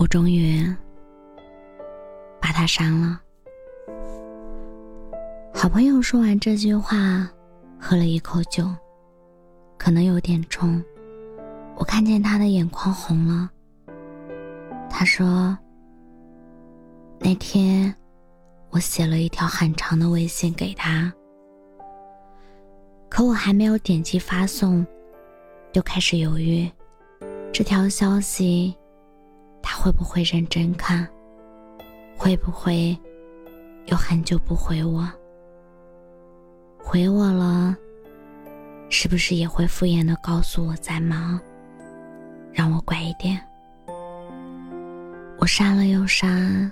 [0.00, 0.66] 我终于
[2.40, 3.20] 把他删了。
[5.52, 7.30] 好朋友说完这句话，
[7.78, 8.66] 喝了一口酒，
[9.76, 10.82] 可能有点冲。
[11.76, 13.50] 我看见他的眼眶红了。
[14.88, 15.56] 他说
[17.20, 17.94] ：“那天
[18.70, 21.12] 我写了一条很长的微信给他，
[23.10, 24.84] 可我还没有点击发送，
[25.74, 26.70] 就开始犹豫
[27.52, 28.74] 这条消息。”
[29.72, 31.08] 他会不会认真看？
[32.16, 32.98] 会不会
[33.86, 35.08] 有很久不回我？
[36.76, 37.76] 回我了，
[38.88, 41.40] 是不是也会敷衍的告诉我在忙，
[42.52, 43.40] 让我乖一点？
[45.38, 46.70] 我删了又删，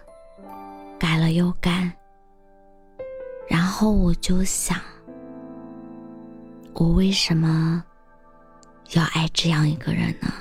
[0.99, 1.93] 改了又改，
[3.47, 4.77] 然后我就想，
[6.75, 7.81] 我为什么
[8.95, 10.33] 要爱这样一个人呢？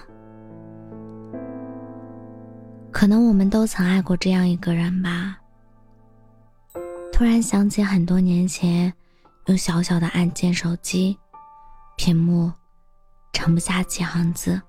[2.98, 5.38] 可能我们都曾爱过这样一个人吧。
[7.14, 8.92] 突然想起很多年前，
[9.46, 11.16] 用小小的按键手机，
[11.96, 12.52] 屏幕
[13.34, 14.60] 盛不下几行字，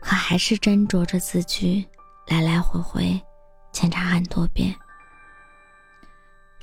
[0.00, 1.86] 可还是斟酌着字句，
[2.28, 3.20] 来来回回
[3.72, 4.74] 检查很多遍。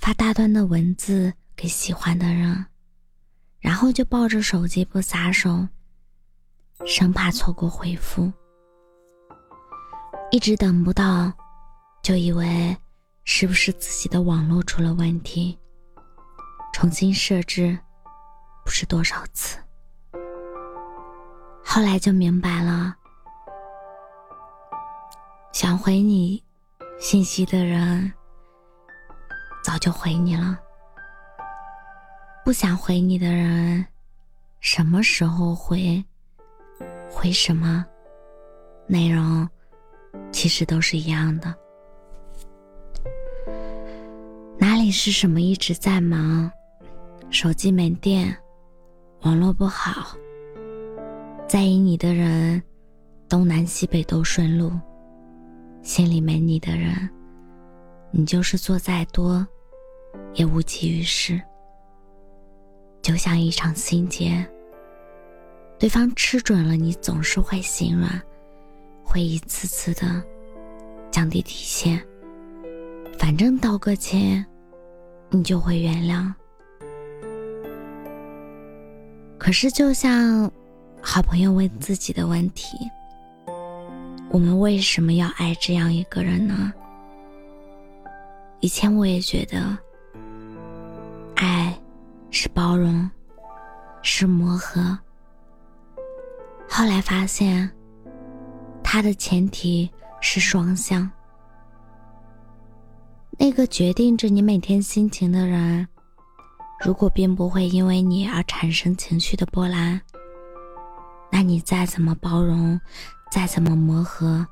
[0.02, 2.66] 发大段的文字给喜欢的人，
[3.60, 5.68] 然后就抱着手机不撒手，
[6.88, 8.34] 生怕错过回复。
[10.32, 11.32] 一直等不到，
[12.02, 12.76] 就以为
[13.24, 15.58] 是不是自己的网络出了问题，
[16.74, 17.78] 重新设置，
[18.66, 19.58] 不知多少次。
[21.64, 22.94] 后来就明白了，
[25.54, 26.44] 想回你
[27.00, 28.12] 信息的人
[29.64, 30.60] 早就回你了，
[32.44, 33.86] 不想回你的人
[34.60, 36.04] 什么时候回，
[37.10, 37.86] 回什么
[38.86, 39.48] 内容。
[40.32, 41.54] 其实都是一样的。
[44.58, 46.52] 哪里是什么一直在忙，
[47.30, 48.36] 手机没电，
[49.22, 50.16] 网络不好，
[51.48, 52.62] 在意你的人，
[53.28, 54.72] 东南西北都顺路，
[55.82, 57.10] 心里没你的人，
[58.12, 59.46] 你就是做再多，
[60.34, 61.40] 也无济于事。
[63.02, 64.44] 就像一场心结，
[65.78, 68.22] 对方吃准了，你总是会心软。
[69.16, 70.22] 会一次次的
[71.10, 72.06] 降低底线，
[73.18, 74.46] 反正道个歉，
[75.30, 76.34] 你就会原谅。
[79.38, 80.52] 可是，就像
[81.02, 82.78] 好朋友问自己的问题：
[84.32, 86.74] 我们为什么要爱这样一个人呢？
[88.60, 89.78] 以前我也觉得，
[91.38, 91.74] 爱
[92.32, 93.10] 是包容，
[94.02, 95.00] 是磨合。
[96.68, 97.72] 后来发现。
[98.88, 99.92] 它的前提
[100.22, 101.10] 是双向。
[103.32, 105.86] 那个决定着你每天心情的人，
[106.86, 110.00] 如果并不会因为你而产生情绪的波澜，
[111.32, 112.80] 那你再怎么包容，
[113.32, 114.46] 再怎么磨合，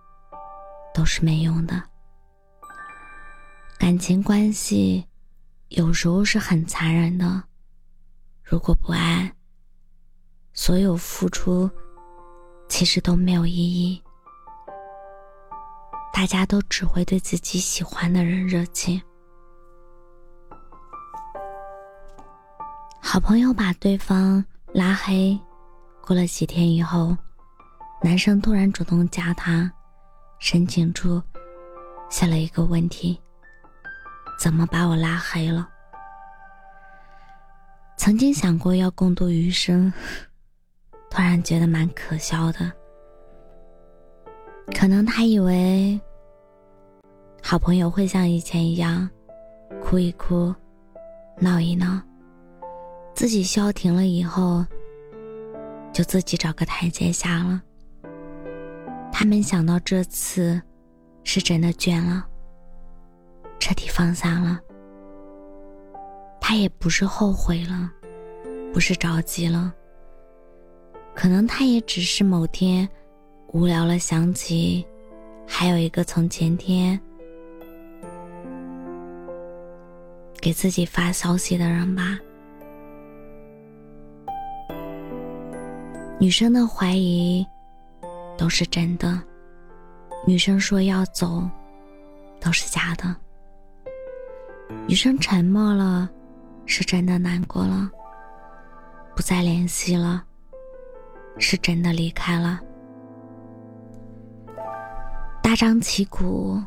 [0.95, 1.81] 都是没用的。
[3.77, 5.05] 感情关系
[5.69, 7.43] 有时候是很残忍的。
[8.41, 9.31] 如果不爱，
[10.53, 11.69] 所有付出
[12.67, 14.01] 其实都没有意义。
[16.23, 19.01] 大家都只会对自己喜欢的人热情。
[23.01, 24.41] 好朋友把对方
[24.73, 25.37] 拉黑，
[26.01, 27.13] 过了几天以后，
[28.01, 29.69] 男生突然主动加他，
[30.39, 31.21] 申请处
[32.09, 33.21] 写了一个问题：
[34.39, 35.67] 怎么把我拉黑了？
[37.97, 39.91] 曾经想过要共度余生，
[41.09, 42.71] 突然觉得蛮可笑的。
[44.73, 45.99] 可能他以为
[47.45, 49.07] 好朋友会像以前一样
[49.81, 50.55] 哭一哭、
[51.37, 52.01] 闹一闹，
[53.13, 54.65] 自己消停了以后，
[55.91, 57.61] 就自己找个台阶下了。
[59.11, 60.59] 他没想到这次
[61.25, 62.25] 是真的倦了，
[63.59, 64.59] 彻底放下了。
[66.39, 67.91] 他也不是后悔了，
[68.73, 69.71] 不是着急了，
[71.13, 72.87] 可能他也只是某天。
[73.49, 74.83] 无聊了，想起
[75.45, 76.99] 还有一个从前天
[80.43, 82.19] 给自己发消息的人吧。
[86.19, 87.47] 女生的怀疑
[88.37, 89.23] 都是真的，
[90.27, 91.49] 女生说要走
[92.41, 93.15] 都是假的。
[94.85, 96.09] 女生沉默了，
[96.65, 97.89] 是真的难过了；
[99.15, 100.25] 不再联系了，
[101.39, 102.59] 是真的离开了。
[105.41, 106.61] 大张旗鼓，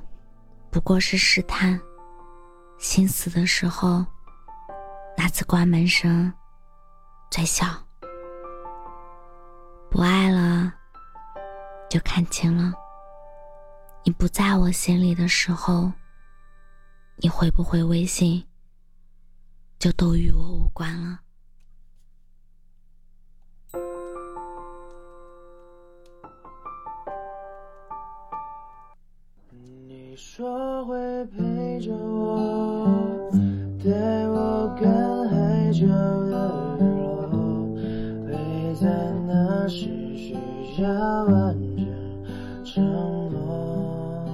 [0.70, 1.78] 不过是试探；
[2.78, 4.04] 心死的时候，
[5.16, 6.32] 那次关门声
[7.30, 7.66] 最小。
[9.90, 10.72] 不爱了，
[11.88, 12.72] 就看清了。
[14.04, 15.90] 你不在我心里的时候，
[17.16, 18.46] 你回不回微信，
[19.78, 21.20] 就都与我无关了。
[29.88, 32.25] 你说会陪着我，
[35.76, 35.86] 看海角
[36.30, 36.84] 的日
[37.30, 37.76] 落，
[38.26, 38.32] 会
[38.80, 38.88] 在
[39.26, 39.84] 那时
[40.16, 40.34] 许
[40.74, 40.82] 下
[41.24, 41.86] 完整
[42.64, 42.82] 承
[43.30, 44.24] 诺。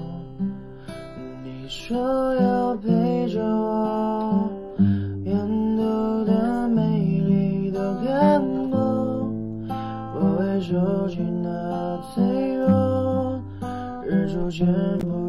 [1.42, 4.48] 你说要陪着我，
[5.24, 5.34] 沿
[5.76, 6.82] 途的美
[7.26, 8.40] 丽都看
[8.70, 8.78] 过，
[10.14, 13.40] 我会收起那脆弱，
[14.04, 14.64] 日出全
[14.98, 15.21] 部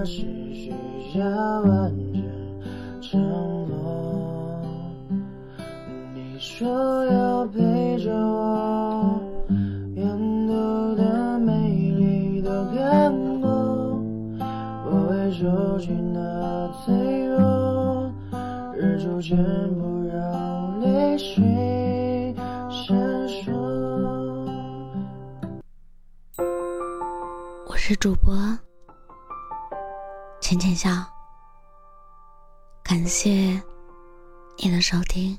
[0.00, 0.22] 那时
[0.54, 0.72] 许
[1.12, 1.20] 下
[1.60, 2.22] 完整
[3.02, 3.20] 承
[3.68, 4.58] 诺。
[6.14, 9.20] 你说要陪着我，
[9.94, 10.06] 沿
[10.46, 11.52] 途的美
[11.90, 13.12] 丽都看
[13.42, 13.50] 过，
[14.86, 18.10] 我会收起那脆弱，
[18.74, 19.36] 日出全
[19.74, 22.34] 部让泪水
[22.70, 22.96] 闪
[23.28, 23.52] 烁。
[27.68, 28.34] 我是主播
[30.50, 30.90] 浅浅笑，
[32.82, 33.62] 感谢
[34.58, 35.38] 你的收听，